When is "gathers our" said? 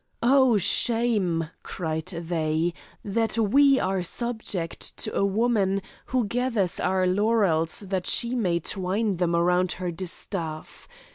6.25-7.05